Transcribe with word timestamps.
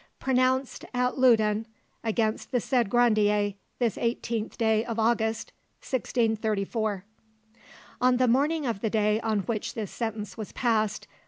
"Pronounced 0.17 0.83
at 0.95 1.19
Loudun 1.19 1.67
against 2.03 2.51
the 2.51 2.59
said 2.59 2.89
Grandier 2.89 3.53
this 3.77 3.97
18th 3.97 4.57
day 4.57 4.83
of 4.83 4.97
August 4.97 5.51
1634." 5.81 7.05
On 8.01 8.17
the 8.17 8.27
morning 8.27 8.65
of 8.65 8.81
the 8.81 8.89
day 8.89 9.19
on 9.21 9.41
which 9.41 9.75
this 9.75 9.91
sentence 9.91 10.35
was 10.35 10.53
passed, 10.53 11.07
M. 11.11 11.19